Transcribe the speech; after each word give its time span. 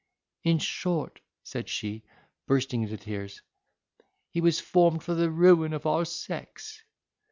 "In 0.43 0.57
short," 0.57 1.19
said 1.43 1.69
she, 1.69 2.01
bursting 2.47 2.81
into 2.81 2.97
tears, 2.97 3.43
"he 4.31 4.41
was 4.41 4.59
formed 4.59 5.03
for 5.03 5.13
the 5.13 5.29
ruin 5.29 5.73
of 5.73 5.85
our 5.85 6.05
sex. 6.05 6.83